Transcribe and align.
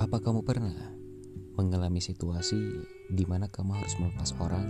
Apa 0.00 0.16
kamu 0.16 0.40
pernah 0.40 0.96
mengalami 1.60 2.00
situasi 2.00 2.56
di 3.12 3.24
mana 3.28 3.52
kamu 3.52 3.76
harus 3.84 4.00
melepas 4.00 4.32
orang 4.40 4.64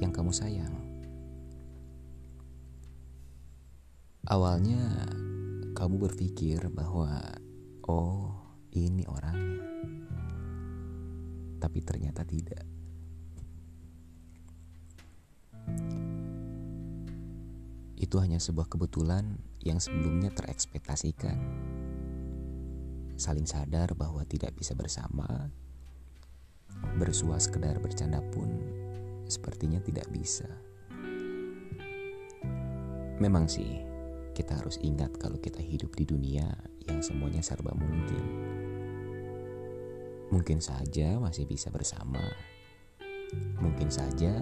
yang 0.00 0.08
kamu 0.08 0.32
sayang? 0.32 0.72
Awalnya 4.24 4.80
kamu 5.76 6.00
berpikir 6.00 6.72
bahwa 6.72 7.12
oh, 7.92 8.40
ini 8.72 9.04
orangnya. 9.04 9.68
Tapi 11.60 11.78
ternyata 11.84 12.24
tidak. 12.24 12.64
Itu 18.00 18.16
hanya 18.16 18.40
sebuah 18.40 18.72
kebetulan 18.72 19.44
yang 19.60 19.76
sebelumnya 19.76 20.32
terekspektasikan 20.32 21.36
saling 23.20 23.44
sadar 23.44 23.92
bahwa 23.92 24.24
tidak 24.24 24.56
bisa 24.56 24.72
bersama, 24.72 25.52
bersua 26.96 27.36
sekedar 27.36 27.76
bercanda 27.76 28.24
pun 28.32 28.48
sepertinya 29.28 29.76
tidak 29.84 30.08
bisa. 30.08 30.48
Memang 33.20 33.44
sih, 33.44 33.84
kita 34.32 34.56
harus 34.56 34.80
ingat 34.80 35.20
kalau 35.20 35.36
kita 35.36 35.60
hidup 35.60 35.92
di 35.92 36.08
dunia 36.08 36.48
yang 36.88 37.04
semuanya 37.04 37.44
serba 37.44 37.76
mungkin. 37.76 38.24
Mungkin 40.32 40.64
saja 40.64 41.20
masih 41.20 41.44
bisa 41.44 41.68
bersama. 41.68 42.24
Mungkin 43.60 43.92
saja 43.92 44.32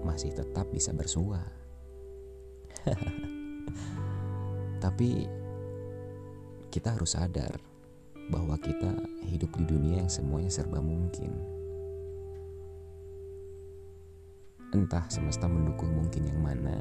masih 0.00 0.32
tetap 0.32 0.72
bisa 0.72 0.96
bersua. 0.96 1.44
Tapi 4.84 5.28
kita 6.72 6.96
harus 6.96 7.12
sadar 7.18 7.60
bahwa 8.30 8.54
kita 8.62 8.94
hidup 9.26 9.50
di 9.58 9.64
dunia 9.66 10.06
yang 10.06 10.10
semuanya 10.10 10.48
serba 10.48 10.78
mungkin. 10.78 11.34
Entah 14.70 15.02
semesta 15.10 15.50
mendukung 15.50 15.90
mungkin 15.90 16.30
yang 16.30 16.38
mana, 16.38 16.78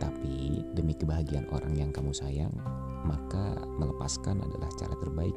tapi 0.00 0.64
demi 0.72 0.96
kebahagiaan 0.96 1.44
orang 1.52 1.76
yang 1.76 1.90
kamu 1.92 2.16
sayang, 2.16 2.52
maka 3.04 3.60
melepaskan 3.76 4.40
adalah 4.40 4.72
cara 4.80 4.96
terbaik 4.96 5.36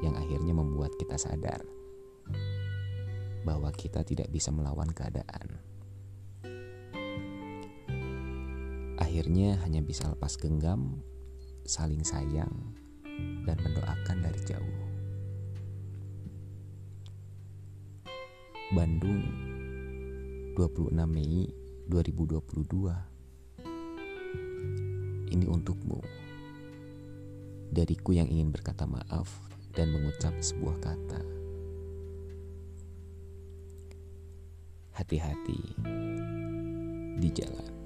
yang 0.00 0.14
akhirnya 0.14 0.54
membuat 0.54 0.94
kita 0.96 1.18
sadar 1.18 1.60
bahwa 3.42 3.74
kita 3.74 4.06
tidak 4.06 4.30
bisa 4.30 4.54
melawan 4.54 4.94
keadaan. 4.94 5.58
Akhirnya 9.00 9.58
hanya 9.66 9.82
bisa 9.82 10.06
lepas 10.06 10.38
genggam, 10.38 11.02
saling 11.66 12.06
sayang, 12.06 12.78
dan 13.48 13.56
mendoakan 13.60 14.16
dari 14.22 14.40
jauh. 14.46 14.80
Bandung 18.70 19.26
26 20.54 20.94
Mei 21.10 21.50
2022 21.90 22.94
Ini 25.30 25.46
untukmu. 25.46 25.98
Dariku 27.70 28.14
yang 28.14 28.26
ingin 28.30 28.50
berkata 28.54 28.86
maaf 28.86 29.30
dan 29.74 29.90
mengucap 29.90 30.34
sebuah 30.38 30.78
kata. 30.82 31.22
Hati-hati 34.94 35.60
di 37.18 37.28
jalan 37.34 37.79